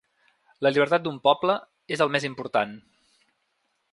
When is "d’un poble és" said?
1.07-2.03